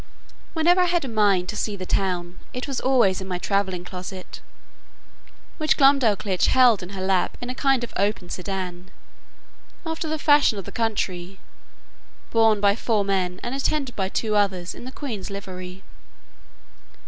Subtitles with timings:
[0.53, 3.85] Whenever I had a mind to see the town, it was always in my travelling
[3.85, 4.41] closet;
[5.59, 8.89] which Glumdalclitch held in her lap in a kind of open sedan,
[9.85, 11.37] after the fashion of the country,
[12.31, 15.83] borne by four men, and attended by two others in the queen's livery.